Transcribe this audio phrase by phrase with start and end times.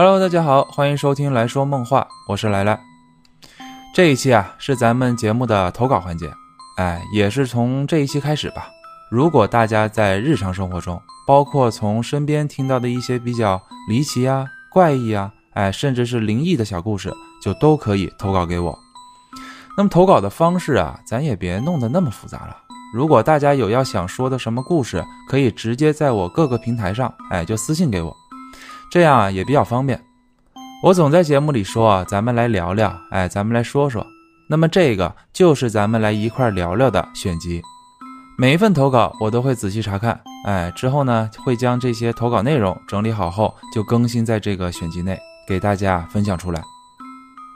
[0.00, 2.78] Hello，大家好，欢迎收听来说梦话，我是来来。
[3.92, 6.32] 这一期啊是咱们节目的投稿环节，
[6.76, 8.68] 哎，也是从这一期开始吧。
[9.10, 17.12] 如果大家在日常生活中，包括从身边听到的一些比较离奇啊、怪异啊，哎，甚至是灵异的小故事，
[17.42, 18.78] 就都可以投稿给我。
[19.76, 22.56] 那么投稿的方式啊，咱也别弄得那么复杂了。
[22.94, 28.16] 如果大家有要想说的什么故事，可以直接在我各个平台上，哎，就私信给我。
[28.90, 30.00] 这样啊也比较方便。
[30.82, 34.06] 我总在节目里说啊，咱们来聊聊，哎，咱们来说说。
[34.50, 37.60] 那么这个就是咱们来一块聊聊的选集。
[38.38, 46.62] 每一份投稿我都会仔细查看，哎，之后呢会将这些投稿内容整理好后，就更新在这个选集内，给大家分享出来。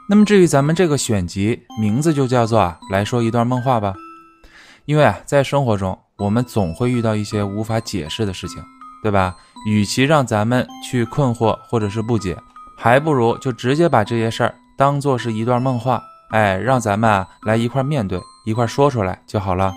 [0.09, 3.95] 那么至于咱们这个选集名字就叫做啊，来说一段梦话吧。
[4.85, 8.61] 因为啊，在生活中我们总会遇到一些无法解释的事情，
[9.01, 9.33] 对吧？
[9.65, 12.37] 与其让咱们去困惑或者是不解，
[12.77, 19.73] 还不如就直接把这些事儿当做是一段梦话，哎，让咱们啊来一块面对，一块说出来就好了。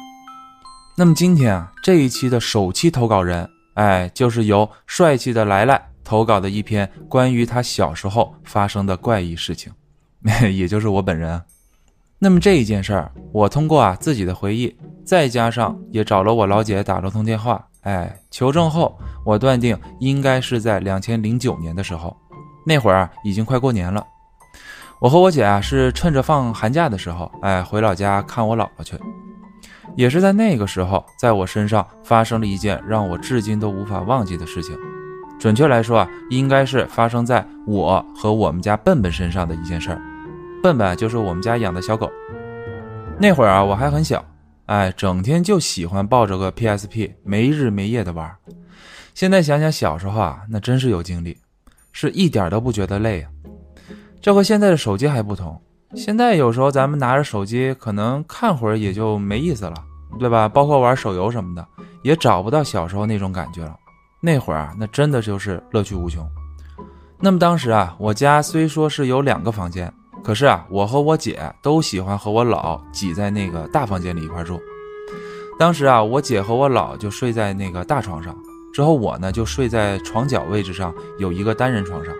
[0.96, 9.72] 那么今天啊这一期的首期投稿人，哎，就是由帅气的来来投稿的一篇关于他小时候发生的怪异事情，
[10.52, 11.40] 也就是我本人。
[12.18, 17.62] 那么这一件事儿，我通过啊自己的回忆，再加上也找了我老姐打了通电话。
[17.86, 22.14] 哎，求证后，我断定应该是在两千零九年的时候，
[22.66, 24.04] 那会儿啊已经快过年了。
[25.00, 28.98] 我和我姐啊是趁着放寒假的时候，哎回老家看我姥姥去。
[29.94, 34.76] 也是在那个时候，在我身上发生了一件让我至今都无法忘记的事情。
[35.38, 40.02] 准确来说啊，应该是发生在我和我们家笨笨身上的一件事儿。
[40.60, 42.10] 笨笨就是我们家养的小狗。
[43.16, 44.24] 那会儿啊，我还很小。
[44.66, 48.30] 哎，整天就喜欢抱着个 PSP，没日没夜的玩。
[49.14, 51.38] 现在想想小时候啊，那真是有精力，
[51.92, 53.30] 是一点都不觉得累啊。
[54.20, 55.60] 这和现在的手机还不同，
[55.94, 59.74] 现在有时候咱们拿着手机，可能看会儿也就没意思了，
[60.18, 60.48] 对吧？
[60.48, 61.64] 包括玩手游什么的，
[62.02, 63.76] 也找不到小时候那种感觉了。
[64.20, 66.28] 那会儿啊，那真的就是乐趣无穷。
[67.20, 69.92] 那么当时啊，我家虽说是有两个房间。
[70.26, 74.60] 可是啊，我和我姐都喜欢和我姥挤在那个大房间里一块住。
[75.56, 78.36] 当时啊，我姐和我姥就睡在那个大床上，
[78.74, 82.12] 之后我呢就睡在床角位置上有一个单人床上。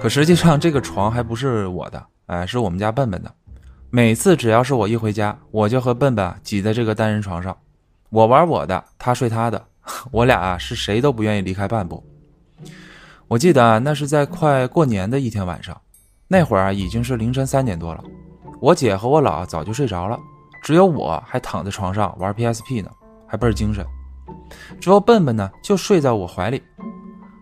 [0.00, 3.32] 可实际上这个床还不是我的，哎，是我们家笨笨的。
[3.88, 7.56] 每次只要是我一回家，我就和笨笨挤在这个单人床上，
[8.10, 9.64] 我玩我的，他睡他的，
[10.10, 12.04] 我俩啊是谁都不愿意离开半步。
[13.28, 15.80] 我记得啊那是在快过年的一天晚上。
[16.32, 18.02] 那会儿啊，已经是凌晨三点多了，
[18.58, 20.18] 我姐和我姥早就睡着了，
[20.62, 22.90] 只有我还躺在床上玩 PSP 呢，
[23.26, 23.84] 还倍儿精神。
[24.80, 26.62] 之后笨笨呢就睡在我怀里，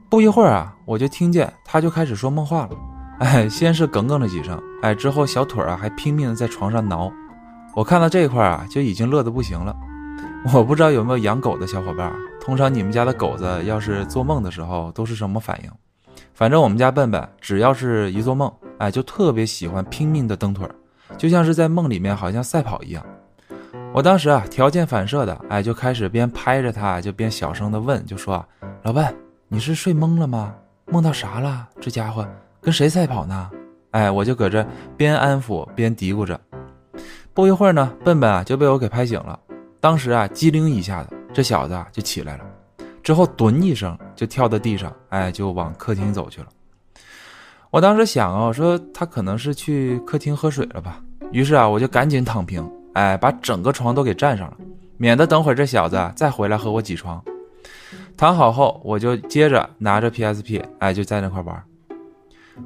[0.08, 2.70] 不一会儿啊，我就听见他就开始说梦话了，
[3.20, 7.12] 哎，先是哽哽了几声，哎，之后小腿啊还拼命的在床上挠。
[7.76, 9.72] 我看到这块啊，就已经乐得不行了。
[10.52, 15.70] 我不知道有没有养狗的小伙伴，通常你们家的狗子要是做梦的时候都是什么反应？
[16.34, 18.52] 反正我们家笨笨只要是一做梦。
[18.80, 20.74] 哎，就特别喜欢拼命的蹬腿儿，
[21.18, 23.04] 就像是在梦里面，好像赛跑一样。
[23.92, 28.42] 我当时啊，条件反射的，哎，就开始边拍着他，就边小声的问，就说
[28.82, 29.14] ：“老笨，
[29.48, 30.54] 你是睡懵了吗？
[30.86, 31.68] 梦到啥了？
[31.78, 32.26] 这家伙
[32.60, 33.50] 跟谁赛跑呢？”
[33.92, 36.40] 哎，我就搁这边安抚边嘀咕着。
[37.34, 39.38] 不一会儿呢，笨笨啊就被我给拍醒了。
[39.78, 42.44] 当时啊，机灵一下子，这小子啊就起来了，
[43.02, 46.46] 之后蹲一声就跳到地上，哎，就往客厅走去了。
[47.70, 51.00] 我当时想啊，我说他可能是去客厅喝水了吧。
[51.30, 54.56] 于是啊，我就赶紧躺平，哎，把整个床都给占上了，
[54.96, 57.22] 免得等会儿这小子再回来和我挤床。
[58.16, 61.62] 躺好后，我就接着拿着 PSP，哎，就在那块玩。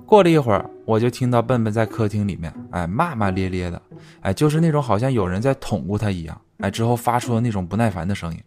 [0.07, 3.81] 过了一会儿，我就听到笨笨在客厅里面，哎，骂骂咧咧的，
[4.23, 8.41] 哎，就是那种好像有人在捅咕他一样，哎，之后发出了那种不耐烦的声音。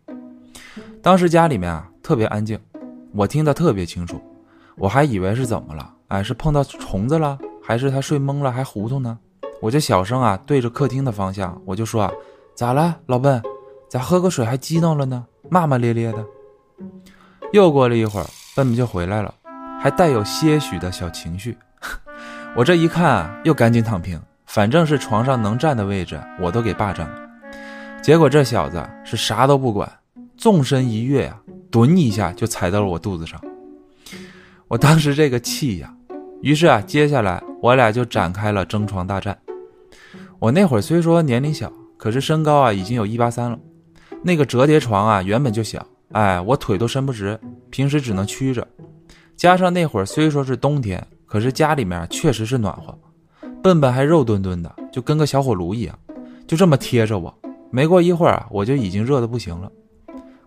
[1.03, 2.59] 当时家里面啊特别安静，
[3.13, 4.19] 我听得特别清楚，
[4.75, 5.93] 我还以为是怎么了。
[6.07, 9.17] 哎，是碰到虫子了，还是他睡懵了还糊涂呢？
[9.61, 12.11] 我就小声啊，对着客厅的方向，我就说啊，
[12.55, 13.41] 咋了，老笨，
[13.89, 15.25] 咋喝个水还激动了呢？
[15.49, 16.25] 骂骂咧咧的。
[17.51, 19.33] 又过了一会儿，笨笨就回来了，
[19.81, 21.57] 还带有些许的小情绪。
[22.55, 27.15] 我这一看啊，又赶紧躺平，反正是床上能站的位置，我都给霸占了。
[28.01, 29.91] 结果这小子是啥都不管，
[30.37, 31.37] 纵身一跃呀，
[31.69, 33.41] 蹲一下就踩到了我肚子上。
[34.69, 35.93] 我当时这个气呀！
[36.41, 39.37] 于是啊，接下来我俩就展开了争床大战。
[40.39, 43.57] 我那会儿虽说年龄小，可是身高啊已经有一八三了。
[44.23, 47.39] 那个折叠床啊原本就小，哎，我腿都伸不直，
[47.69, 48.65] 平时只能屈着。
[49.35, 52.97] 加上那会儿虽说是冬天，可是家里面确实是暖和。
[53.61, 55.97] 笨笨还肉墩墩的，就跟个小火炉一样，
[56.45, 57.33] 就这么贴着我。
[57.71, 59.71] 没过一会儿啊，我就已经热得不行了。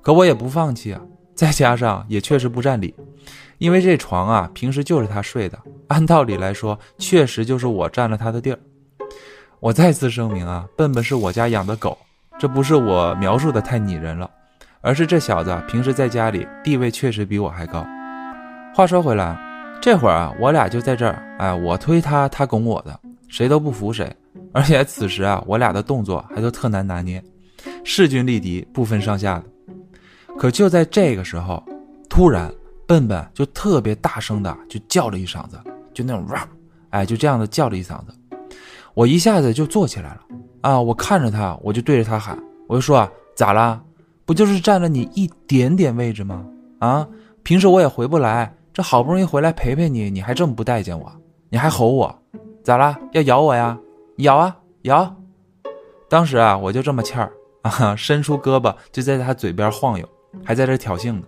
[0.00, 1.00] 可我也不放弃啊，
[1.34, 2.94] 再加上也确实不占理，
[3.60, 5.58] 因为这床啊，平时就是他睡的，
[5.88, 8.58] 按道理来说，确实就是我占了他的地儿。
[9.60, 11.96] 我再次声明啊，笨笨是我家养的狗，
[12.38, 14.28] 这不是我描述的太拟人了，
[14.80, 17.86] 而是这小子平时在家里地位确实比我还高。
[18.74, 19.38] 话说回来。
[19.82, 24.14] 这会儿啊，我俩就在这儿，哎，我推他，他拱我的，谁都不服谁。
[24.52, 27.22] 而且此时啊，我俩的动作还都特难拿捏，
[27.82, 29.44] 势均力敌，不分上下的。
[30.36, 31.64] 可就在这个时候，
[32.10, 32.52] 突然
[32.90, 35.56] 笨笨就特别大声的就叫了一嗓子，
[35.94, 36.44] 就那种哇，
[36.88, 38.06] 哎，就这样的叫了一嗓子。
[38.94, 40.20] 我一下子就坐起来了
[40.62, 40.80] 啊！
[40.80, 43.80] 我看着他，我就对着他喊，我就说啊，咋啦？
[44.24, 46.44] 不就是占了你一点点位置吗？
[46.80, 47.06] 啊，
[47.44, 48.52] 平时我也回不来。
[48.72, 51.12] 这好不容易回来陪陪你，你还这么不待见我，
[51.48, 52.12] 你还吼我，
[52.64, 52.98] 咋啦？
[53.12, 53.78] 要咬我呀？
[54.16, 55.14] 咬啊咬！
[56.08, 57.30] 当时啊，我就这么欠儿
[57.62, 60.08] 啊，伸出胳膊就在他嘴边晃悠，
[60.44, 61.22] 还在这挑衅呢。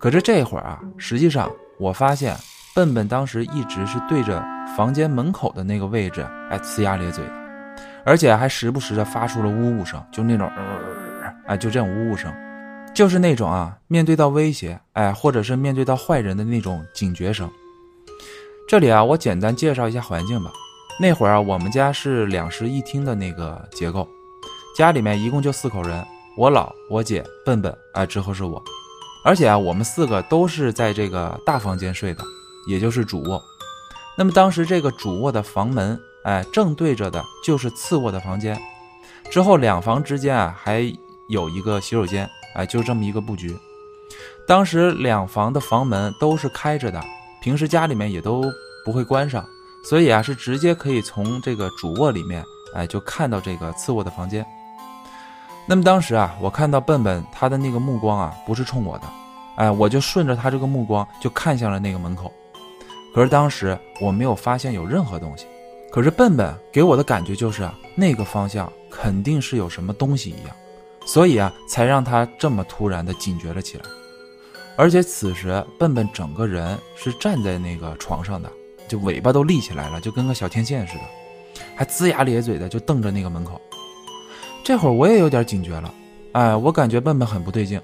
[0.00, 2.34] 可是这会儿啊，实际上我发现
[2.74, 4.42] 笨笨当时一直是对着
[4.74, 7.30] 房间门口的那个位置，哎，呲牙咧嘴的，
[8.02, 10.50] 而且还时不时的发出了呜呜声，就那种，
[11.46, 12.32] 哎，就这种呜呜声。
[12.94, 17.48] 就是那种啊，面对到威胁，哎，或者是面对到坏人的那种警觉声。
[18.66, 20.50] 这里啊，我简单介绍一下环境吧。
[20.98, 24.08] 那会儿啊，我们家是两室一厅的那个结构，
[24.74, 26.02] 家里面一共就四口人，
[26.38, 28.62] 我姥、我姐、笨笨，哎，之后是我。
[29.24, 32.24] 而且啊，我们四个都是在这个大房间睡的，
[32.66, 33.42] 也就是主卧。
[34.16, 38.60] 那么当时这个主卧的房门，哎，正对着的就是次卧的房间。
[39.30, 40.80] 之后两房之间啊，还
[41.28, 42.28] 有一个洗手间。
[42.52, 43.56] 哎，就这么一个布局。
[44.44, 47.00] 当时两房的房门都是开着的，
[47.40, 48.42] 平时家里面也都
[48.84, 49.46] 不会关上，
[49.84, 52.44] 所以啊，是直接可以从这个主卧里面，
[52.74, 54.44] 哎，就看到这个次卧的房间。
[55.70, 59.04] 那么当时啊，我看到笨笨他的那个目光啊，不是冲我的，
[59.54, 62.32] 哎，我就顺着他这个目光就看向了那个门口。
[63.14, 65.46] 可是当时我没有发现有任何东西，
[65.92, 70.56] 可是笨笨给我的感觉就是那个方向肯定是有什么东西一样。
[71.06, 73.84] 所以啊，才让他这么突然的警觉了起来。
[74.74, 78.50] 而且此时，笨笨整个人是站在那个床上的，
[78.88, 81.02] 就尾巴都立起来了，就跟个小天线似的，
[81.76, 83.60] 还龇牙咧嘴的就瞪着那个门口。
[84.70, 85.92] 这会儿我也有点警觉了，
[86.30, 87.82] 哎，我感觉笨笨很不对劲。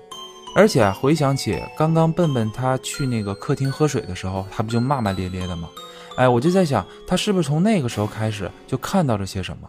[0.55, 5.69] 而且回想起刚刚笨笨他去那个客厅喝水的时候，他不就骂骂咧咧的吗？
[6.17, 9.69] 哎，我就在想，他是不是从那个时候开始就看到了些什么？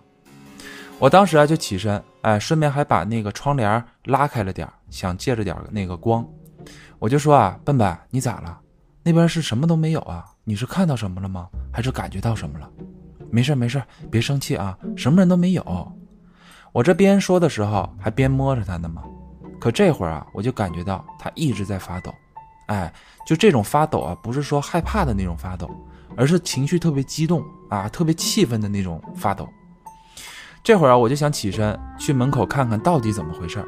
[1.00, 6.24] 我当时啊就起身，哎，顺便还把那个窗帘拉开了点想借着点那个光。
[7.00, 8.60] 我就说啊，笨笨，你咋了？
[9.02, 10.24] 那边是什么都没有啊？
[10.44, 11.48] 你是看到什么了吗？
[11.74, 12.70] 还是感觉到什么了？
[13.31, 13.81] 没事没事，
[14.12, 15.92] 别生气啊，什么人都没有。
[16.77, 19.01] 我这边说的时候还边摸着他呢嘛。
[19.59, 22.13] 可这会儿啊，我就感觉到他一直在发抖，
[22.68, 22.94] 哎，
[23.25, 25.68] 就这种发抖啊，不是说害怕的那种发抖，
[26.15, 29.50] 而是情绪特别激动啊，特别气愤的那种发抖。
[30.63, 33.65] 这会儿啊，我就想起身去门口看看到底怎么回事儿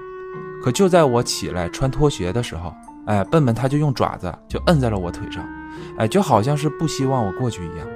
[0.63, 2.71] 可就在我起来穿拖鞋的时候，
[3.07, 5.43] 哎，笨笨他就用爪子就摁在了我腿上，
[5.97, 7.87] 哎，就好像是不希望我过去一样。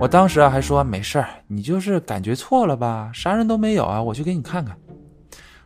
[0.00, 4.74] 我当时啊还说没事儿，你就是感觉错了吧，啥人都没有啊，我去给你看看。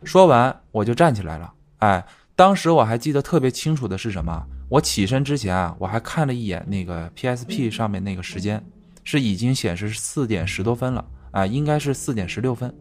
[0.03, 4.45] 说完我就站起来了，哎，当时我还记得特别清楚的是什么？
[4.67, 8.61] 我起身之前啊，我还看了一眼那个 PSP 上面那个时间，
[9.05, 11.05] 是已经显示四点十多分了。
[11.31, 12.73] 啊，应该是四点十六分。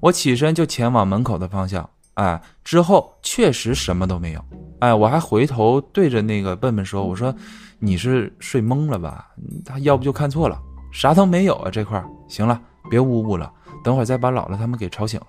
[0.00, 1.88] 我起身就前往门口的方向。
[2.14, 4.42] 哎，之后确实什么都没有。
[4.80, 7.34] 哎，我还回头对着那个笨笨说：“我说
[7.78, 9.28] 你是睡懵了吧？
[9.64, 12.04] 他要不就看错了，啥都没有啊这块儿。
[12.28, 13.50] 行了，别呜呜了，
[13.82, 15.26] 等会儿再把姥姥他们给吵醒了。”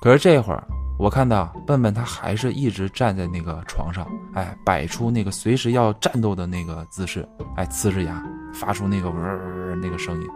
[0.00, 0.62] 可是这会儿
[0.96, 10.28] 我看到笨笨他还是一直站在那个床上，哎，摆出那个随时要战斗的那个姿势，哎，呲着牙发出那个嗡嗡那个声音。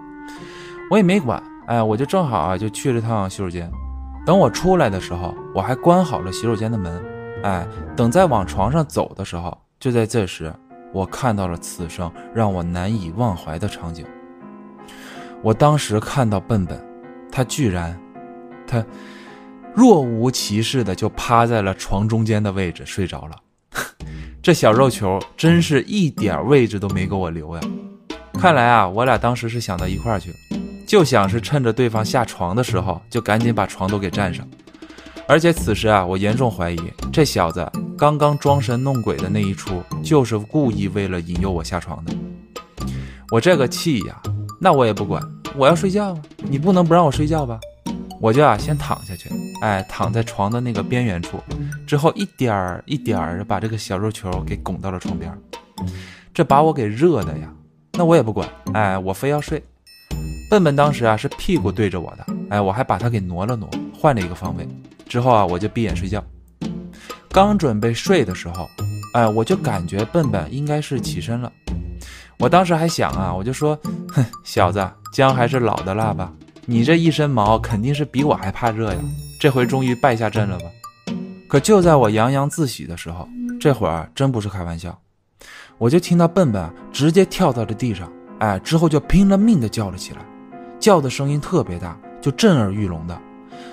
[0.91, 3.71] 我也没管，哎，我就正好啊，就去了趟洗手间。
[4.25, 7.05] 等我出来的时候，我还关好了洗手间的门，
[7.43, 7.67] 哎，
[7.97, 10.53] 等再往床上走的时候，就在这时，
[10.93, 14.05] 我看到了此生让我难以忘怀的场景。
[15.43, 16.81] 我当时看到笨笨，
[17.31, 17.99] 他居然，
[18.67, 18.85] 他
[19.75, 23.37] 若无其事的就趴在了床中间的位置睡着了。
[24.43, 27.63] 这小肉球真是一点位置都没给我留呀！
[28.35, 30.37] 看来啊，我俩当时是想到一块儿去了。
[30.87, 34.47] 就想是趁着对方下床的时候，就赶紧把床都给占上。
[35.27, 36.79] 而且此时啊，我严重怀疑
[37.13, 37.67] 这小子
[38.03, 42.13] 刚刚装神弄鬼的那一出，就是故意为了引诱我下床的。
[43.31, 44.21] 我这个气呀，
[44.61, 45.23] 那我也不管，
[45.55, 47.61] 我要睡觉，你不能不让我睡觉吧？
[48.21, 49.31] 我就啊先躺下去，
[49.61, 51.39] 哎，躺在床的那个边缘处，
[51.87, 55.33] 之后一点儿一点儿把这个小肉球给拱到了床边，
[56.35, 57.55] 这把我给热的呀，
[57.93, 59.63] 那我也不管，哎，我非要睡。
[60.51, 64.69] 笨笨当时啊是屁股对着我的，哎，我还把它给挪了挪，换了一个方位，
[65.07, 66.21] 之后啊我就闭眼睡觉。
[67.33, 68.69] 刚准备睡的时候，
[69.15, 71.51] 哎，我就感觉笨笨应该是起身了。
[72.39, 73.75] 我当时还想啊，我就说，
[74.13, 76.31] 哼，小子，姜还是老的辣吧？
[76.67, 78.99] 你这一身毛肯定是比我还怕热呀，
[79.41, 80.67] 这回终于败下阵了吧？
[81.49, 83.27] 可就在我洋洋自喜的时候，
[83.59, 84.97] 这会儿真不是开玩笑，
[85.79, 90.21] 我就听到笨笨直接跳到了地上，哎，之后就拼了命的叫了起来，
[90.79, 93.19] 叫的声音特别大，就震耳欲聋的。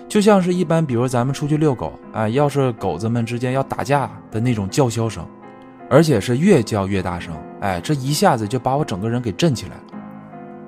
[0.09, 5.23] 就像是一般，比如咱们出去遛狗，啊，要是狗子们之间要打架的那种叫嚣声，
[5.87, 9.83] 而且是越叫越大声，哎，这一下子就把我整个人给震起来了。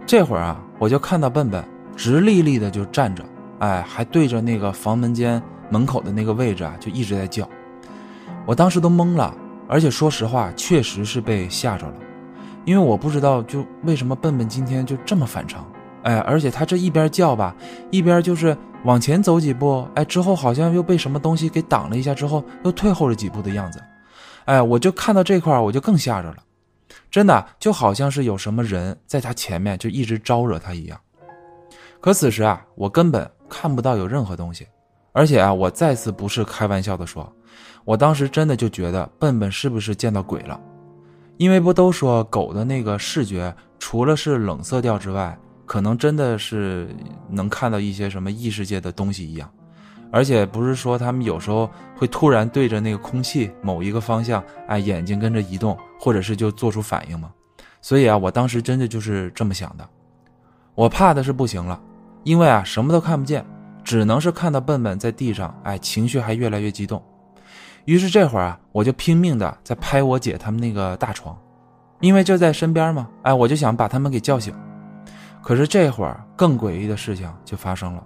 [0.05, 1.63] 这会儿啊，我就看到笨笨
[1.95, 3.25] 直立立的就站着，
[3.57, 7.49] 哎，还对着那个房门间门口的那个位置啊，就一直在叫。
[8.45, 9.35] 我当时都懵了，
[9.67, 11.93] 而且说实话，确实是被吓着了，
[12.63, 15.65] 因为我不知道就为什么笨笨今天就这么反常。
[16.03, 17.55] 哎，而且他这一边叫吧，
[17.91, 23.81] 一边就是往前走几步，哎，之后好像又被什么东西给挡了一下，之后又退后了几步的样子。
[24.45, 26.37] 哎，我就看到这块我就更吓着了，
[27.11, 30.99] 真的就好像是有什么人在他前面就一直招惹他一样。
[31.99, 34.67] 可此时啊，我根本看不到有任何东西，
[35.11, 37.31] 而且啊，我再次不是开玩笑的说，
[37.85, 40.59] 我当时真的就觉得笨笨是不是见到鬼了？
[41.37, 45.37] 因为不都说狗的那个视觉除了是冷色调之外。
[45.71, 46.93] 可能真的是
[47.29, 49.49] 能看到一些什么异世界的东西一样，
[50.11, 57.31] 而且不是说他们有时候会突然对着那个空气某一个方向，哎，眼睛跟着移动，或者是就做出反应吗？
[57.79, 59.89] 所以啊，我当时真的就是这么想的。
[60.75, 61.81] 我怕的是不行了，
[62.25, 63.45] 因为啊什么都看不见，
[63.81, 67.01] 只能是看到笨笨在地上，哎，情绪还越来越激动。
[67.85, 71.33] 于是这会儿啊，我就拼命的在拍我姐他们那个大床，
[72.01, 74.53] 因为就在身边嘛，哎，我就想把他们给叫醒。
[75.41, 78.03] 可是这会儿更诡异的事情就发生了，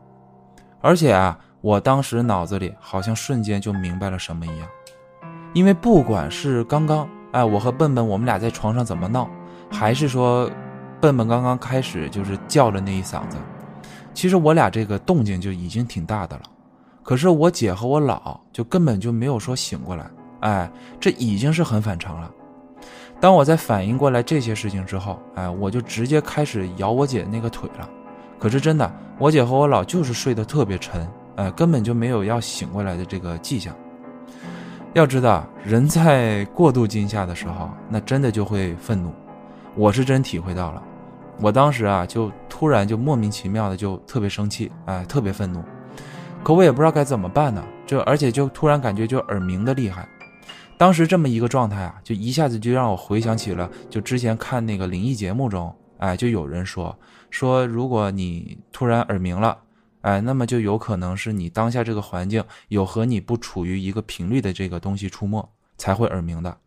[0.82, 4.68] 而且啊，我当时脑子里好像瞬间就明白了什么一样，
[5.54, 9.30] 因为不管是刚刚哎，我和笨笨我们俩在床上怎么闹，
[9.70, 10.50] 还是说
[11.02, 13.38] 笨笨刚刚开始就是叫了那一嗓子，
[14.14, 16.44] 其实我俩这个动静就已经挺大的了，
[17.04, 22.32] 可是我姐和我姥就根本就没有说醒过来，哎，这已经是很反常了。
[23.20, 27.90] 当我在反应过来这些事情之后，哎，我就直接开始咬我姐那个腿了。
[28.38, 31.08] 可是真的，我姐和我姥就是睡得特别沉，
[31.38, 33.74] 哎，根本就没有要醒过来的这个迹象。
[34.94, 39.12] 要知道，人在过度惊吓的时候，那真的就会愤怒。
[39.76, 40.84] 我是真体会到了，
[41.42, 45.64] 我当时啊，就突然就莫名其妙的就特别生气，哎，特别愤怒。
[46.44, 50.08] 可我也不知道该怎么办呢，就而且就突然感觉就耳鸣的厉害。
[50.78, 56.98] 当时这么一个状态啊，就一下子就让我回想起了，就之前看那个灵异节目中，哎，就有人说
[57.30, 59.58] 说，如果你突然耳鸣了，
[60.02, 66.58] 哎，那么就有可能是你当下这个环境有和你不处于一个频率的这个东西出没，才会耳鸣的。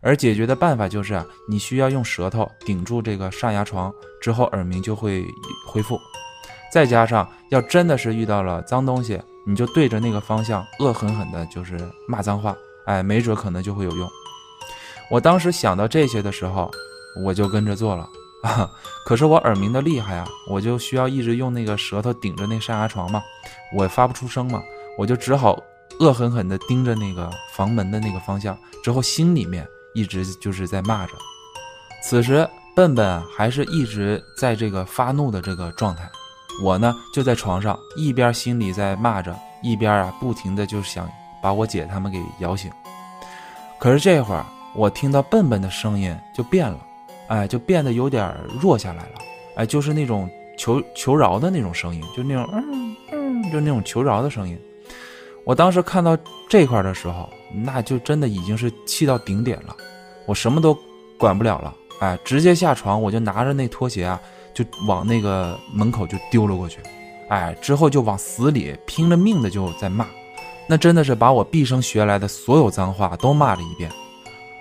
[0.00, 5.24] 而解决的办法就是啊，你需要用舌头顶住这个上牙床，之后耳鸣就会
[5.66, 5.98] 恢复。
[6.72, 12.56] 再加上要真的是遇到了脏东西，你就对着那个方向恶狠狠的，就是骂脏话。
[12.88, 14.10] 哎，没准可能就会有用。
[15.10, 16.70] 我当时想到这些的时候，
[17.22, 18.08] 我就跟着做了
[18.42, 18.70] 啊。
[19.04, 23.22] 可是我耳鸣的厉害啊，我就需要一直用那个舌头顶着那上牙床嘛，
[23.76, 24.62] 我发不出声嘛，
[24.96, 25.62] 我就只好
[26.00, 31.12] 恶狠狠地盯着那个房门的那个方向，之后心里面一直就是在骂着。
[32.02, 36.10] 此时笨笨还是一直在这个发怒的这个状态，
[36.62, 41.06] 我呢就在床上一边心里在骂着，一边啊不停的就想。
[41.40, 42.68] 把我姐他们给摇醒，
[43.78, 44.44] 可是这会儿
[44.74, 46.78] 我听到笨笨的声音就变了，
[47.28, 49.18] 哎，就变得有点弱下来了，
[49.56, 54.58] 哎，就是那种求求饶的那种声音，就那种嗯嗯，就那种求饶的声音。
[55.44, 56.16] 我当时看到
[56.48, 57.28] 这块的时候，
[57.64, 59.74] 那就真的已经是气到顶点了，
[60.26, 60.76] 我什么都
[61.16, 64.20] 管不了了，哎，直接下床，我就拿着那拖鞋啊，
[64.52, 66.80] 就往那个门口就丢了过去，
[67.28, 70.06] 哎，之后就往死里拼了命的就在骂。
[70.68, 73.90] 那真的是把我毕生学来的所有脏话都骂了一遍，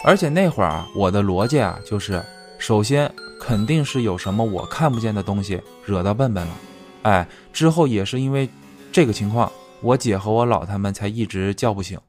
[0.06, 2.24] 而且那会儿啊，我的逻辑啊，就是
[2.58, 3.12] 首先
[3.42, 6.54] 肯定是有什么我看不见的东西惹到笨笨了，
[7.02, 8.50] 哎，之后也是因为
[8.92, 12.00] 这个情况，我姐和我姥他们才一直叫不醒。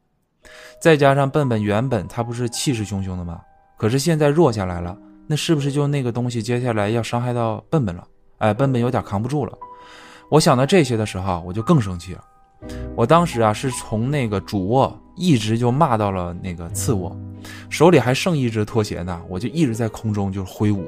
[0.81, 3.40] 再加上笨笨原本他不是气势汹汹的吗？
[3.76, 8.07] 可是现在弱下来了，那是不是就那个东西接下来要伤害到笨笨了？
[8.38, 9.52] 哎，笨笨有点扛不住了。
[10.31, 12.25] 我想到这些的时候，我就更生气了。
[12.97, 17.17] 我当时啊，是从那个主卧一直就骂到了那个次卧，
[17.71, 20.87] 手里还剩一只拖鞋呢，我就一直在空中就挥舞，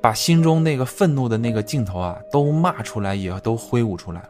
[0.00, 4.28] 把心中那个愤怒的那个镜头啊都骂出来，也都挥舞出来了。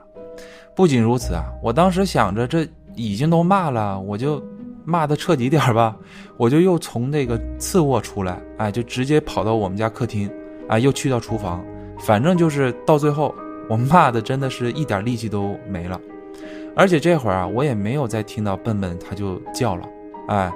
[0.75, 4.43] 不仅如此啊，我当时想着这已经都骂了，我就
[4.85, 5.95] 骂的彻底点吧，
[6.37, 10.31] 我就又从那个次卧出来，哎，就直接跑到我们家客厅，
[10.69, 11.63] 哎，又去到厨房，
[11.99, 13.35] 反正就是到最后，
[13.69, 16.01] 我骂的真的是一点力气都没了。
[16.79, 19.85] 而且这会儿啊，我也没有再听到笨笨他就叫了，
[20.29, 20.53] 哎，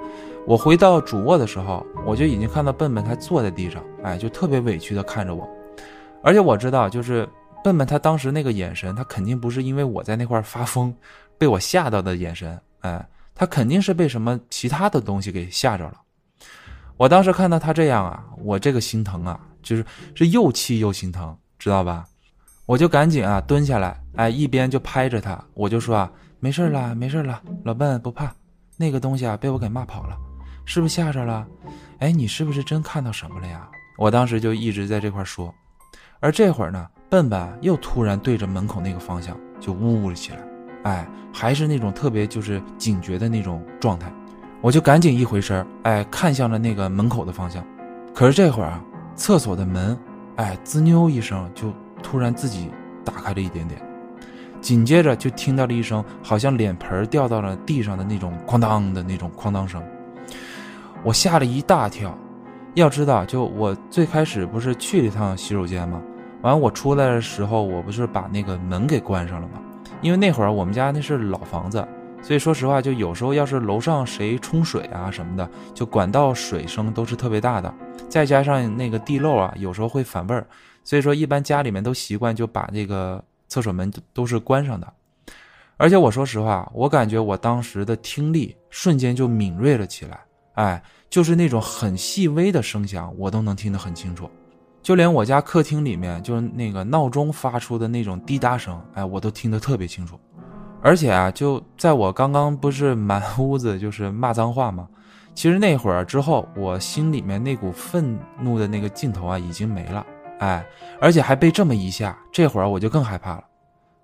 [0.46, 5.48] 我回到主卧的时候，我就已经看到笨笨他坐在地上，哎，就特别委屈的看着我，
[6.22, 7.28] 而且我知道，就是
[7.64, 10.94] 笨笨他当时那个眼神，他肯定不是因为我在那块发疯，
[11.36, 15.94] 被我吓到的眼神，哎，他肯定是被什么其他的东西给吓着了。
[16.96, 22.04] 我当时看到他这样啊，我这个心疼啊，就是是又气又心疼，知道吧？
[22.64, 28.32] 我就赶紧啊蹲下来，哎，一边就拍着他，我就说啊，没事了，没事了，老笨不怕，
[28.76, 30.16] 那个东西啊被我给骂跑了，
[30.64, 31.46] 是不是吓着了？
[31.98, 33.68] 哎，你是不是真看到什么了呀？
[33.98, 35.54] 我当时就一直在这块说，
[36.20, 40.38] 而这会儿呢，笨笨又突然对着门口那个方向就呜呜了起来，
[40.84, 44.12] 哎，还是那种特别就是警觉的那种状态，
[44.60, 47.64] 我就赶紧一回身，哎，看向了那个门口的方向，
[48.14, 49.98] 可是这会儿啊，厕所的门，
[50.36, 51.72] 哎，滋妞一声就。
[52.04, 52.68] 突然自己
[53.04, 53.80] 打开了一点点，
[54.62, 59.82] 紧接着就听到了一声好像脸盆掉到了地上的那种哐当的那种哐当声，
[61.02, 62.16] 我吓了一大跳。
[62.74, 66.00] 要知道，就我最开始不是去了一趟洗手间吗？
[66.40, 69.60] 完我出来的时候，我不是把那个门给关上了吗？
[70.00, 71.86] 因为那会儿我们家那是老房子，
[72.22, 77.72] 所以说实话，就有时候要是楼上谁冲水啊什么的，就管道水声都是特别大的，
[78.08, 80.46] 再加上那个地漏啊，有时候会反味儿。
[80.82, 84.90] 所以说，一般家里面都习惯就把这个厕所门都是关上的。
[85.76, 90.18] 而且我说实话，我感觉我当时的听力瞬间就敏锐了起来，
[90.54, 94.30] 哎，就是那种很细微的声响，我都能听得很清楚。
[94.80, 100.18] 就连我家客厅里面，就是那个闹钟发出的那种滴答声，哎，我都听得特别清楚。
[100.80, 104.88] 而且啊，就在我刚刚不是满屋子 就是骂脏话吗？
[105.34, 110.04] 其实那会儿之后，我心里面那股愤怒的那个劲头啊，已经没了。
[110.42, 110.66] 哎，
[111.00, 113.44] 而且还被这么一下，这会儿我就更害怕了。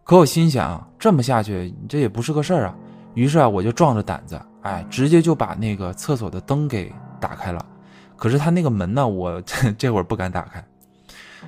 [0.05, 2.75] 可我心想，这么下去，这也不是个事儿啊。
[3.15, 7.67] 于是啊，我就壮着胆子，哎，直接就把那个厕所的灯给打开了。
[8.17, 9.43] 可是他那个门呢，我
[9.77, 10.65] 这会儿不敢打开。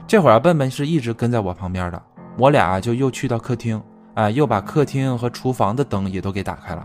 [0.08, 2.02] 这会儿啊，笨笨是一直跟在我旁边的，
[2.36, 3.80] 我俩就又去到客厅，
[4.14, 6.84] 哎，又把客厅和厨房的灯也都给打开了。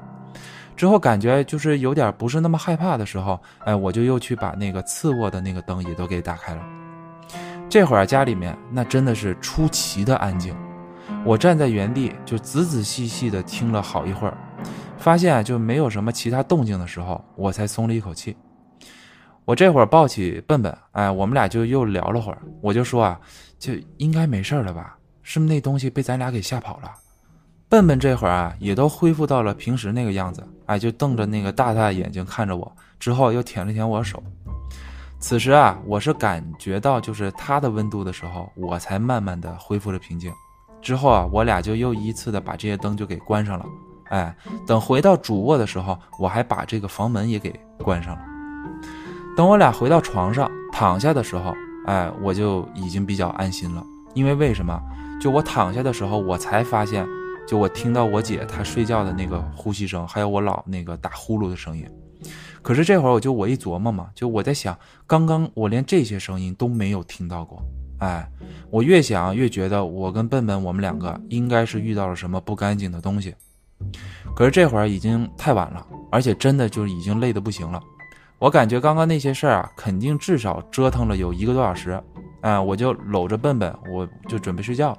[0.76, 6.62] 之后感觉就是有点不是那么害怕的时候，哎，我就又去把那个次卧的那个灯也都给打开了。
[7.68, 10.56] 这会儿家里面那真的是出奇的安静，
[11.26, 14.38] 我站在原地就仔仔细细的听了好一会儿，
[14.98, 18.38] 发现就没有什么其他动静的时候，我才松了一口气。
[19.44, 22.42] 我这会儿抱起笨笨，哎，我们俩就又聊了会儿。
[22.62, 23.20] 我就说啊，
[23.60, 24.98] 就应该没事了吧？
[25.22, 26.92] 是不是那东西被咱俩给吓跑了？
[27.68, 34.24] 笨笨这会儿啊，也都恢复到了平时那个样子，哎，就瞪着那个大大眼睛看着我，之后又舔了舔我手。
[35.20, 40.32] 此时啊，我是感觉到就是他的温度的时候，我才慢慢的恢复了平静。
[40.82, 43.66] 之后啊，我俩就又一次的把这些灯就给关上了。
[44.10, 44.36] 哎，
[44.68, 48.22] 等回到主卧的时候，我还把这个房门也给关上了。
[49.36, 51.56] 等我俩回到床上躺下的时候，
[51.88, 53.84] 哎，我就已经比较安心了。
[54.14, 54.80] 因为为什么？
[55.20, 57.04] 就我躺下的时候，我才发现，
[57.48, 61.90] 就我听到我姐她睡觉的那个呼吸声，还有我姥那个打呼噜的声音。
[62.66, 64.76] 可是这会儿我就我一琢磨嘛，就我在想，
[65.06, 67.62] 刚刚我连这些声音都没有听到过，
[68.00, 68.28] 哎，
[68.72, 73.36] 我越想越觉得我跟笨笨我们两个应该是遇到了什么不干净的东西。
[74.36, 77.80] 可是这会儿已经太晚了，而且真的就已经累得不行了。
[78.40, 82.02] 我感觉刚刚那些事儿啊，肯定至少折腾了有一个多小时，
[82.42, 84.98] 哎，我就搂着笨笨，我就准备睡觉。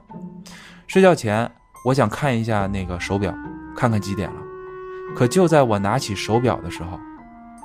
[0.87, 1.51] 睡觉前，
[1.85, 3.35] 我想看一下那个手表，
[3.77, 4.37] 看看几点了。
[5.17, 6.97] 可就在我拿起手表的时候，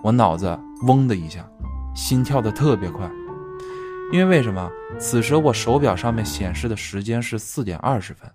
[0.03, 1.47] 我脑子嗡的一下，
[1.95, 3.09] 心跳的特别快，
[4.11, 4.69] 因为为什么？
[4.99, 8.29] 此时我手表上面显示的时间是四点二十分，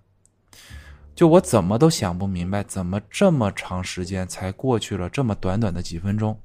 [1.13, 6.39] 就我怎么都想不明白，怎么这么长时间才过去了这么短短的几分钟？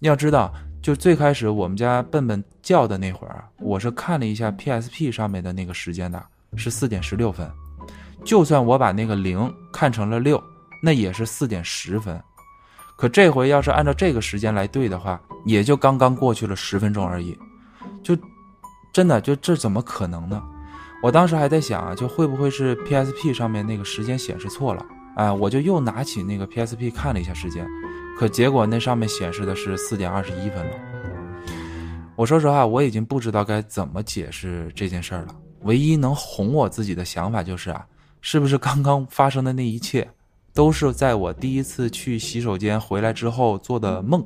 [0.00, 6.24] 要知道，就最开始我们家笨笨叫的那会儿，我是看了一下 PSP 上面的那个时间的，
[6.56, 7.50] 是四点十六分，
[8.24, 10.42] 就算我把那个零看成了六，
[10.82, 12.20] 那也是四点十分。
[12.96, 17.36] 可这回要是按照这个时间来对的话，也就刚刚过去了十分钟而已，
[18.02, 18.16] 就
[18.92, 20.42] 真的就这怎么可能呢？
[21.02, 24.86] 我当时还在想啊，就会不会是 PSP 上面那个时间显示错了？
[25.16, 27.66] 哎，我就又拿起那个 PSP 看了一下时间，
[28.16, 30.72] 可结果那上面显示的是四点二十一分了。
[32.14, 35.34] 我说实话，我已经不知道该怎么解释这件事儿了。
[35.62, 37.84] 唯一能哄我自己的想法就是啊，
[38.20, 40.08] 是不是刚刚发生的那一切，
[40.54, 44.24] 都是在我第一次去洗手间回来之后做的梦？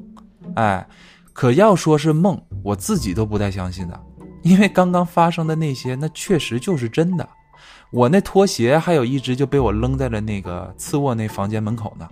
[0.55, 0.87] 哎，
[1.33, 4.01] 可要说是梦，我自己都不太相信的。
[4.43, 7.29] 因为刚刚发生的那些，那确实就是真的。
[7.91, 12.09] 我那拖鞋还有一只就被我扔在了那个次卧那房间门口呢。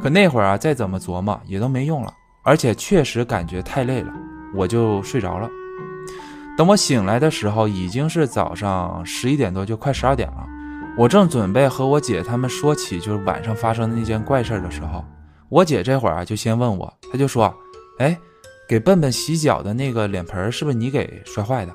[0.00, 2.12] 可那会儿啊，再怎么琢磨也都没用了，
[2.42, 4.12] 而且确实感觉太累了，
[4.54, 5.48] 我就睡着了。
[6.56, 10.46] 等我醒来的时候，已经是早上十一点多，就快十二点了。
[10.96, 15.04] 我正准备和我姐他们说起就是晚上发生的那件怪事的时候，
[15.50, 17.54] 我姐这会儿啊就先问我，她就说
[17.98, 18.18] ：“哎。”
[18.68, 21.72] 给笨笨洗脚的那个脸盆是不是你给摔坏的？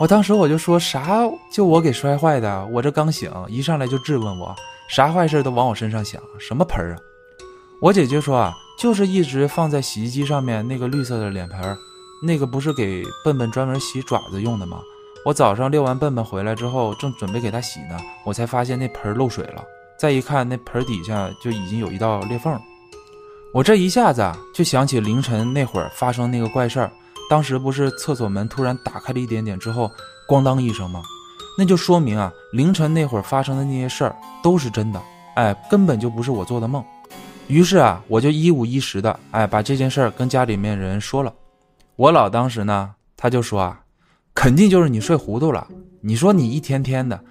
[0.00, 4.56] 我当时我就说啥就我给摔坏的，我这刚醒，一上来就质问我，
[4.88, 6.96] 啥坏事都往我身上想，什么盆啊？
[7.82, 11.76] 我姐就说啊，就是一直放在洗衣机上面那个绿色的脸盆，
[12.22, 14.80] 那个不是给笨笨专门洗爪子用的吗？
[15.24, 19.64] 我早上遛完笨笨回来之后，正准备给它洗呢，我才发现那盆漏水了，
[19.96, 22.60] 再一看那盆底下就已经有一道裂缝。
[23.52, 26.90] 我这一下子啊，就想起凌晨那会儿发生那个怪事儿。
[27.30, 29.90] 当时不是厕所门突然打开了一点点之后，
[30.28, 31.02] 咣当一声吗？
[31.56, 35.00] 那就说明啊，凌晨那会儿发生的那些事儿都是真的。
[35.36, 36.82] 哎，根本就不是我做的梦。
[37.46, 41.32] 于是啊，我就一五一十的哎把这件事儿跟家里面人说了。
[41.96, 43.80] 我姥当时呢，他就说啊，
[44.34, 45.66] 肯定就是你睡糊涂了。
[46.00, 47.22] 你说你一天天的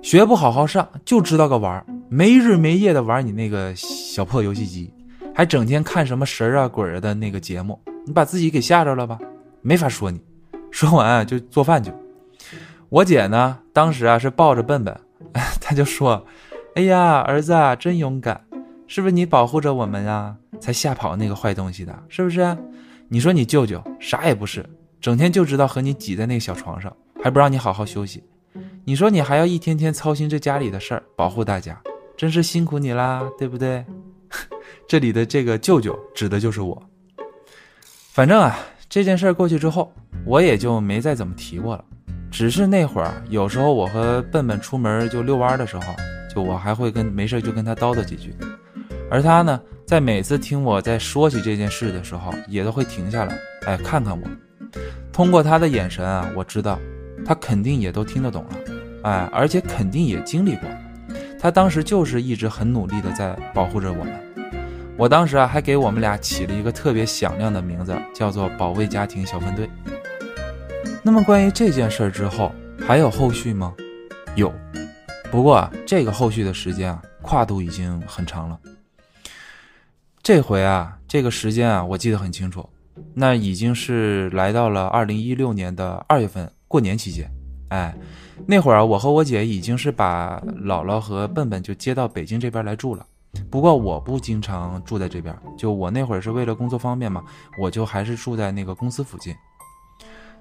[0.00, 4.92] 学不好好上，就知道个玩，没日没夜的玩你那个小破游戏机。
[5.34, 9.18] 还整天看什么神啊鬼啊的那个节目，你把自己给吓着了吧？
[9.62, 10.20] 没法说你。
[10.70, 11.92] 说完啊就做饭去。
[12.88, 14.94] 我姐呢，当时啊是抱着笨笨，
[15.60, 16.26] 她就说
[16.76, 18.44] ：“哎呀，儿子啊，真勇敢，
[18.86, 22.02] 是不是你保护着我们啊，才吓跑那个坏东西的？
[22.08, 22.56] 是不是？
[23.08, 24.64] 你说你舅舅啥也不是，
[25.02, 28.22] 整天就知道和你挤在那个小床上，还不让你好好休息。
[28.84, 31.76] 你说你还要一天天操心这家里的事儿，保护大家，
[32.16, 33.84] 真是辛苦你啦，对不对？”
[34.86, 36.80] 这里的这个舅舅指的就是我。
[38.12, 38.56] 反正啊，
[38.88, 39.92] 这件事过去之后，
[40.24, 41.84] 我也就没再怎么提过了。
[42.30, 45.82] 只是那会儿，有时候我和笨笨出门就遛弯的时候，
[46.32, 48.32] 就我还会跟没事就跟他叨叨几句。
[49.10, 53.36] 而他呢，在每次听我在说起这件事的时候，也都会停下来，
[53.66, 54.28] 哎，看看我。
[55.12, 56.78] 通过他的眼神啊，我知道
[57.24, 58.56] 他肯定也都听得懂了，
[59.02, 60.68] 哎，而且肯定也经历过。
[61.38, 64.14] 他当时就是一直很努力的在保护着我们，
[64.96, 69.68] 我当时啊还给我们俩起了一个特别响亮的名字，叫做“保卫家庭小分队”。
[71.02, 73.74] 那么关于这件事儿之后还有后续吗？
[74.36, 74.52] 有，
[75.32, 78.58] 不过这个后续的时间啊跨度已经很长了。
[80.22, 82.68] 这回啊这个时间啊我记得很清楚，
[83.14, 87.30] 那已经是来到了二零一六年的二月份过年期间，
[87.68, 87.94] 哎。
[88.44, 93.06] 那会儿我和我姐已经是把姥姥和笨笨就接到北京这边来住了。
[93.48, 97.22] 不过我不经常住在这边，就我那会儿是为了工作方便嘛，
[97.56, 99.32] 我就还是住在那个公司附近。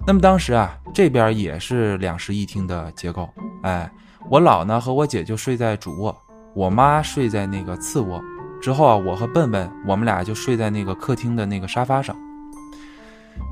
[0.07, 3.29] 那么当时啊，这边也是两室一厅的结构。
[3.61, 3.91] 哎，
[4.31, 6.17] 我姥呢和我姐就睡在主卧，
[6.55, 8.19] 我妈睡在那个次卧。
[8.59, 12.15] 之后啊，我和笨笨我们俩就睡在那个客厅的那个沙发上。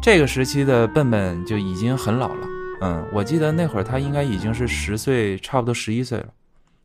[0.02, 2.48] 这个时期的笨笨就已经很老了。
[2.82, 6.28] 嗯，我记得那会儿他应该已经是十岁，差不多十一岁了。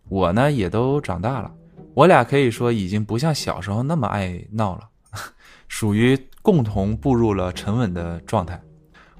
[0.09, 1.51] 我呢也都长大了，
[1.95, 4.83] 我俩可以说已经不像小时候那么爱闹了，
[5.69, 8.61] 属于共同步入了沉稳的状态。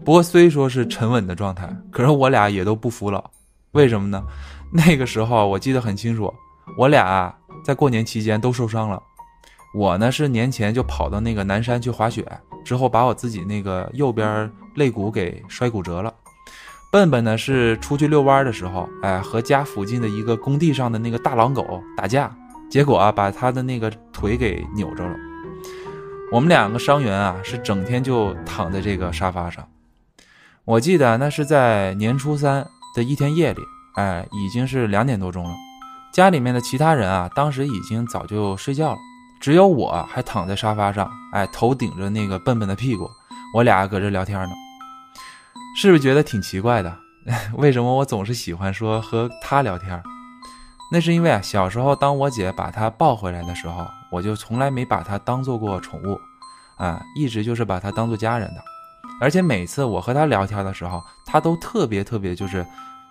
[0.05, 3.31] 不过虽说是沉稳的状态，可是我俩也都不服老。
[3.73, 4.23] 为什么呢？
[4.73, 6.33] 那个时候我记得很清楚，
[6.77, 7.33] 我俩
[7.65, 9.01] 在过年期间都受伤了。
[9.73, 12.27] 我呢是年前就跑到那个南山去滑雪，
[12.65, 16.13] 之后把我自己那个右边肋骨给摔骨折了。
[16.91, 22.33] 笨笨呢是出去遛弯的时候，哎，和家附近的一个工地上的那个大狼狗打架，
[22.71, 25.17] 结果啊，把他的那个腿给扭着了。
[26.33, 29.69] 我们两个伤员啊，是整天就躺在这个沙发上。
[30.65, 33.61] 我记得那是在年初三的一天夜里，
[33.97, 35.55] 哎，已经是两点多钟了。
[36.13, 38.99] 家里面的其他人啊，当时已经早就睡觉了，
[39.45, 43.11] 只有我还躺在沙发上，哎，头顶着那个笨笨的屁股，
[43.55, 44.55] 我俩搁这聊天呢。
[45.77, 46.97] 是不是觉得挺奇怪的？
[47.59, 50.03] 为什么我总是喜欢说和他聊天？
[50.91, 56.19] 那是因为啊，小时候当我姐把他抱回来的时候，我就从来没把它当做过宠物，
[56.79, 58.63] 啊，一直就是把它当做家人的。
[59.21, 62.67] 而且每次我和他聊天的时候，他都特别特别就是，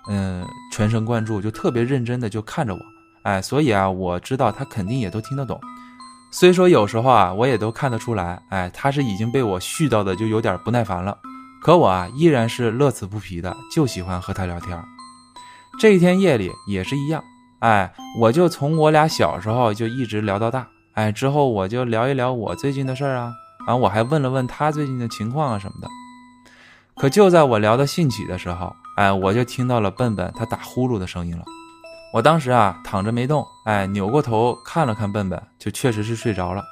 [0.09, 2.79] 嗯，全神贯注，就特别认真的就看着我。
[3.21, 5.61] 哎，所以啊，我知道他肯定也都听得懂。
[6.35, 11.15] 虽说有时候啊，我也都看得出来，哎，他是已经被我絮叨的就有点不耐烦了。
[11.61, 14.75] 可我啊，依然是乐此不疲的，就喜欢和他聊天。
[15.79, 17.23] 这一天夜里也是一样，
[17.59, 23.31] 哎，我就从我俩小时候就一直聊到大，哎，之后我就聊一聊我最近的事儿啊，
[23.67, 25.87] 啊，我还问了问他最近的情况啊什么的。
[26.95, 31.45] 可就在我聊得兴起的时候，哎，我就听到了笨笨他打呼噜的声音了。
[32.13, 36.63] 我当时啊躺着没动，哎，扭过头看了看笨笨，就确实是睡着了。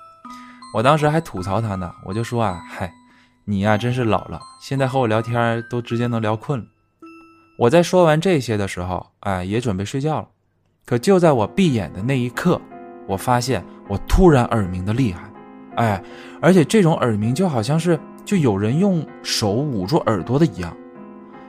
[0.72, 2.94] 我当时还吐槽他呢，我就说啊，嗨，
[3.46, 6.66] 你呀真是老了，现在和我聊天都直接能聊困了。
[7.58, 10.28] 我在说完这些的时候，哎，也准备睡觉了。
[10.86, 12.62] 可就在我闭眼的那一刻，
[13.08, 15.24] 我发现我突然耳鸣的厉害，
[15.76, 16.04] 哎，
[16.40, 20.72] 而且这种耳鸣就好像是就有人用手捂住耳朵的一样。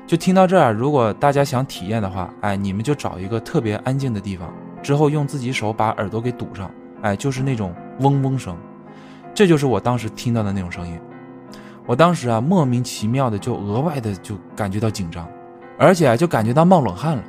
[0.07, 6.71] 就听到这儿，如果大家想体验的话，哎，你们就找一个特别安静的地方，之后用自己手把耳朵给堵上，
[7.03, 8.57] 哎，就是那种嗡嗡声，
[9.33, 10.99] 这就是我当时听到的那种声音。
[11.87, 15.27] 我当时啊，莫名其妙的就额外的就感觉到紧张，
[15.79, 17.23] 而且就感觉到冒冷汗了。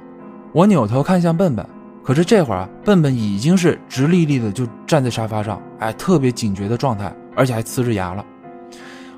[0.51, 1.65] 我扭头看向笨笨，
[2.03, 8.25] 可是这会儿啊，笨笨已经是直立立的就站在沙发上，哎，特别警觉的状态，而且还呲着牙了。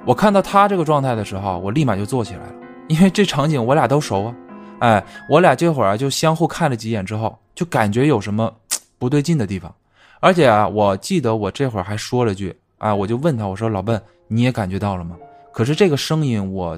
[0.05, 2.53] 我看到他这个状态的时候，我立马就坐起来了。
[2.87, 4.35] 因为这场景我俩都熟啊，
[4.79, 8.53] 哎，我俩这会儿啊就相互看了几眼之后，就感觉有什么
[8.99, 9.73] 不对劲的地方，
[10.19, 15.15] 而且啊，我记得我这会儿还说了句啊，我就问他，我说老笨，你也感觉到了吗？
[15.51, 16.77] 可是这个声音我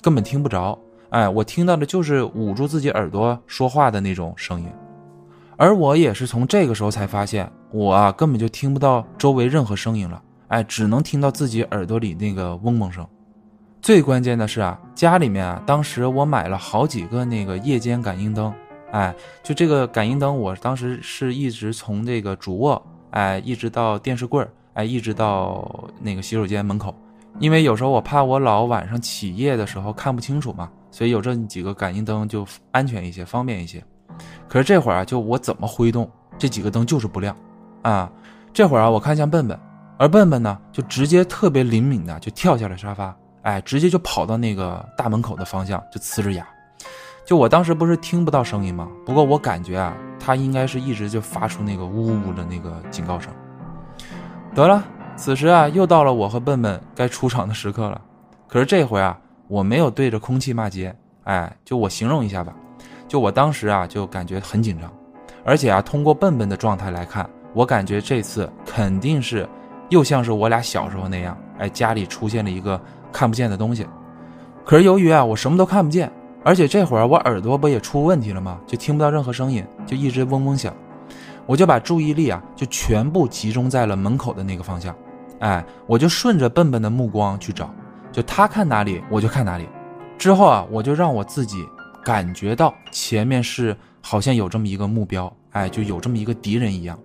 [0.00, 0.78] 根本听不着，
[1.10, 4.68] 哎，我听到的就是捂住自己耳朵说话的那种声音，
[5.56, 13.06] 而我也是从这个时候才发现，我啊根本就听不到周围任何声音了，哎，只能听到自己耳朵里那个嗡嗡声。
[13.82, 18.54] 最关键的是啊，家里面啊，当时我买了好几个那个夜间感应灯，
[18.92, 26.94] 哎，就这个感应灯，我当时是一直从这个主卧，哎，一直到电视柜哎，一直到那个洗手间门口，
[27.40, 33.82] 因为有时候我怕我老晚上起夜的时候看不清楚嘛，所以有这几个感应灯就安全一些，方便一些。
[34.48, 37.36] 可是这会儿啊，就我怎么挥动这几个灯就是不亮，
[37.82, 38.08] 啊，
[38.52, 39.58] 这会儿啊，我看向笨笨，
[39.98, 43.12] 而笨笨呢，就直接特别灵敏的就跳下了沙发。
[43.42, 46.46] 哎，直接就跑到那个大门口的方向，就呲着牙。
[47.24, 48.88] 就我当时不是听不到声音吗？
[49.06, 53.32] 不过我感觉啊，他应该是一直就发出那个呜呜的那个警告声。
[54.54, 54.82] 得了，
[55.16, 58.00] 此时啊，又到了我和笨笨该出场的时刻了。
[58.48, 60.94] 可是这回啊，我没有对着空气骂街。
[61.24, 62.52] 哎，就我形容一下吧，
[63.06, 64.92] 就我当时啊，就感觉很紧张，
[65.44, 69.48] 而且啊，通过笨笨的状态来看，我感觉这次肯定是
[69.90, 72.80] 又像是我俩小时候那样，哎，家里出现了一个。
[73.12, 73.86] 看不见的东西，
[74.64, 76.10] 可是由于啊，我什么都看不见，
[76.42, 78.58] 而且这会儿我耳朵不也出问题了吗？
[78.66, 80.74] 就听不到任何声音，就一直嗡嗡响。
[81.44, 84.94] 我就把注意力啊，就全部集中在了门口的那个方向。
[85.40, 87.68] 哎，我就顺着笨笨的目光去找，
[88.12, 89.68] 就他看哪里，我就看哪里。
[90.16, 91.64] 之后啊，我就让我自己
[92.04, 96.96] 感觉到前面是好像有这么一个目标，哎，就有这么一个敌人一样。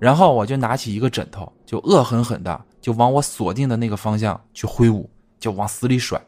[0.00, 5.08] 然后我就拿起一个枕头，就恶狠狠的就往我锁定的那个方向去挥舞。
[5.46, 6.20] 就往死里甩，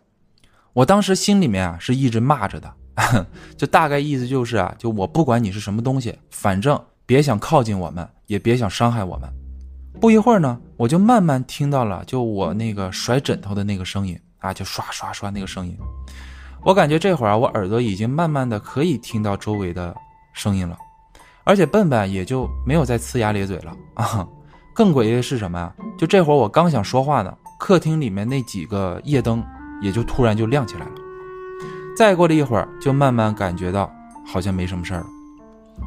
[0.72, 2.72] 我当时心里面啊是一直骂着的，
[3.58, 9.28] 就大概意思就是啊，就我不管你是什么东西，反正别想靠近我们，也别想伤害我们。
[10.00, 15.76] 不一会儿呢，我就慢慢听到了，就我那个甩枕头的那个声音啊，就刷刷刷那个声音。
[16.62, 19.92] 我感觉这会儿啊，我耳朵已经慢慢的可以听到周围的
[20.32, 20.78] 声音了，
[21.42, 24.24] 而且笨笨也就没有再呲牙咧嘴了啊。
[24.72, 25.74] 更诡异的是什么呀？
[25.98, 27.36] 就这会儿我刚想说话呢。
[27.58, 29.44] 客厅里面那几个夜灯
[29.82, 30.92] 也就突然就亮起来了，
[31.96, 33.92] 再过了一会儿，就慢慢感觉到
[34.24, 35.06] 好像没什么事儿了。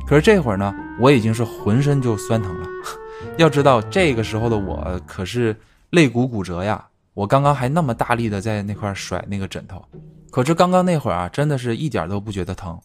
[0.05, 2.67] 可是这会儿呢，我已经是浑身就酸疼了。
[3.38, 5.55] 要知道这个时候的我可是
[5.91, 9.84] 肋骨骨折呀，我刚刚还那么大力的在那块甩那个枕头，
[10.29, 12.77] 可是刚刚那会儿啊，真的是一点都不觉得疼。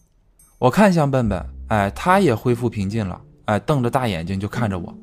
[0.59, 4.95] 我看向笨笨，哎，他也恢复平静了，哎，瞪着大眼睛就看着我。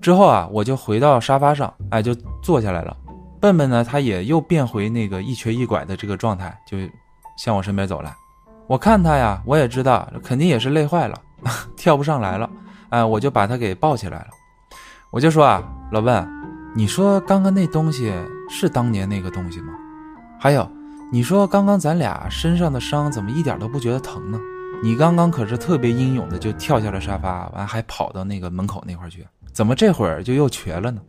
[0.00, 2.96] 之后啊，我就回到沙发上，哎，就坐下来了。
[3.40, 6.76] 笨笨呢，他也又变回那个一瘸一拐的这个状态，就
[7.38, 8.14] 向我身边走来。
[8.66, 11.20] 我看他呀，我也知道肯定也是累坏了，
[11.76, 12.48] 跳不上来了。
[12.90, 14.28] 哎，我就把他给抱起来了。
[15.10, 16.28] 我就说啊，老笨，
[16.74, 18.12] 你说刚刚那东西
[18.48, 19.72] 是当年那个东西吗？
[20.38, 20.70] 还有，
[21.10, 24.38] 你说刚刚咱俩身上的伤怎么一点都不觉得疼呢？
[24.82, 31.00] 你刚刚可是特别英勇的就跳下了沙发，完还跑到那个门口那块去，怎么这会儿就又瘸了呢？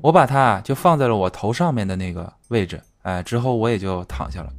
[0.00, 4.50] 我把它就放在了我头上面的那个位置，哎，之后我也就躺下了，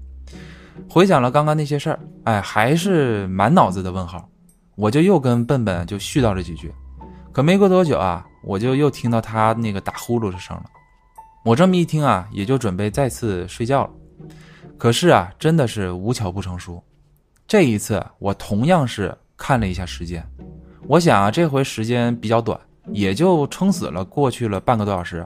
[0.90, 4.30] 回想了刚刚那些事儿，哎，还是满脑子的问号。
[4.76, 6.74] 我就又跟笨笨就絮叨了几句，
[7.32, 10.66] 可没过多久啊，我就又听到他那个打呼噜的声了。
[11.46, 13.92] 我这么一听啊，也就准备再次睡觉了。
[14.78, 16.82] 可是啊，真的是无巧不成书，
[17.48, 20.28] 这一次我同样是看了一下时间，
[20.88, 22.60] 我想啊，这回时间比较短，
[22.92, 25.26] 也就撑死了过去了半个多小时。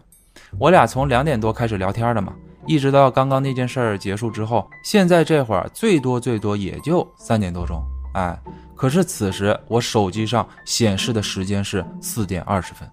[0.59, 2.33] 我俩从两点多开始聊天的嘛，
[2.65, 8.39] 一直到刚刚那件事儿结束之后，现在这会儿最多最多也就三点多钟，哎。
[8.75, 12.87] 可是此时我手机上显示的时间是四点二十分。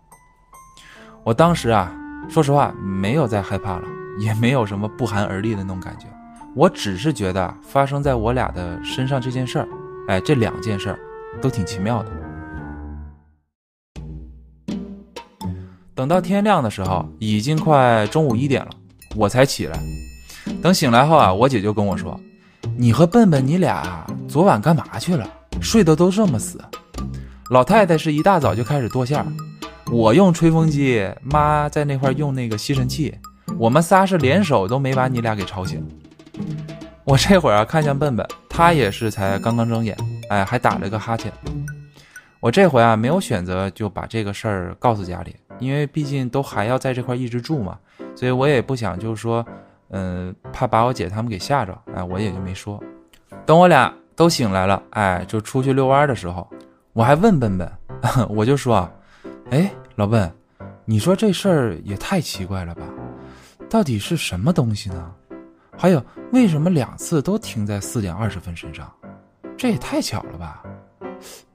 [1.22, 1.94] 我当时啊，
[2.26, 3.84] 说实话没有再害怕了，
[4.18, 6.06] 也没有什么不寒而栗的那种感觉。
[6.56, 9.68] 我只是觉得发生在我俩的身上这件事儿，
[10.08, 10.98] 哎，这两件事儿
[11.42, 12.10] 都挺奇妙的。
[15.94, 18.70] 等到天亮的时候，已经快中午一点了，
[19.14, 19.78] 我才起来。
[20.60, 22.18] 等醒来后啊，我姐就跟我说
[22.76, 25.28] ：“你和笨笨，你俩昨晚干嘛去了？”
[25.62, 26.60] 睡得都这么死，
[27.50, 29.26] 老太太是一大早就开始剁馅儿，
[29.92, 33.14] 我用吹风机，妈在那块用那个吸尘器，
[33.56, 35.86] 我们仨是联手都没把你俩给吵醒。
[37.04, 39.96] 我这会儿啊看向笨笨，他也是才刚刚睁眼，
[40.28, 41.32] 哎，还打了个哈欠。
[42.40, 47.78] 我这回啊没有选择就把这个事儿告诉家里，因为毕竟都还要在这块一直住嘛，
[48.14, 49.44] 所以我也不想就是说，
[49.90, 52.82] 嗯，怕把我姐他们给吓着，哎，我也就没说。
[53.44, 53.92] 等我俩。
[54.16, 56.48] 都醒来了，哎，就出去遛弯的时候，
[56.92, 57.68] 我还问笨笨，
[58.30, 58.88] 我就说，
[59.50, 60.32] 哎，老笨，
[60.84, 62.82] 你说这事儿也太奇怪了吧？
[63.68, 65.12] 到底是什么东西呢？
[65.76, 68.88] 还有，为什么两次都停在四点二十分身上？
[69.56, 70.62] 这也太巧了吧？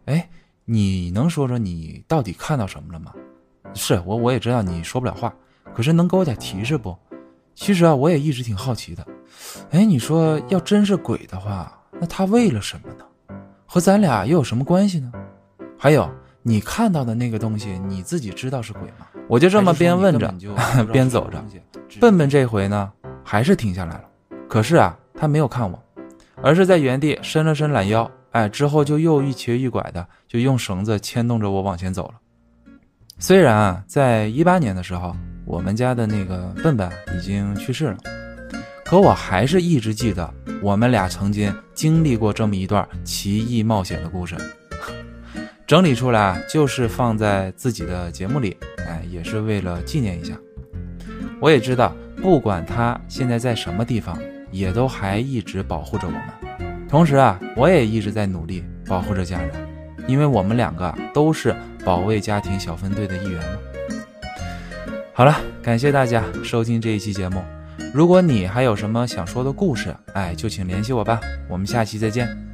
[0.08, 0.30] 哎，
[0.66, 3.14] 你能说说你到底看到什么了吗？
[3.74, 5.34] 是我，我也知道你说不了话，
[5.74, 6.96] 可是能给我点提示不？
[7.56, 9.06] 其实啊，我也一直挺好奇的。
[9.72, 11.76] 哎，你说要真是鬼的话。
[12.00, 13.36] 那他为了什么呢？
[13.66, 15.12] 和咱俩又有什么关系呢？
[15.78, 16.10] 还有，
[16.42, 19.06] 你看到的那个东西，你自己知道是鬼吗？
[19.28, 20.34] 我就这么边问着，
[20.92, 21.44] 边走着。
[22.00, 22.92] 笨笨这回呢，
[23.24, 24.04] 还是停下来了。
[24.48, 25.78] 可是啊，他没有看我，
[26.42, 32.14] 而是在原地伸了伸懒腰，哎，之后就又一瘸一拐的，就用绳子牵动着我往前走了。
[33.22, 35.14] 虽然啊，在一八年的时候，
[35.46, 37.98] 我们家的那个笨笨已经去世了。
[38.86, 44.38] 可我还是一直记得我们俩曾经经历过这么一段奇异冒险的故事，
[45.68, 48.56] 整理出来就是放在自己的节目里，
[48.88, 50.34] 哎，也是为了纪念一下。
[51.42, 54.18] 我也知道，不管他现在在什么地方，
[54.50, 56.24] 也都还一直保护着我们。
[56.88, 59.52] 同时啊，我也一直在努力保护着家人，
[60.08, 63.60] 因为我们两个都是保卫家庭小分队的一员嘛。
[65.14, 67.44] 好了，感谢大家收听这一期节目。
[67.94, 71.20] 如果你还有什么想说的故事，哎，就请联系我吧。
[71.48, 72.49] 我们下期再见。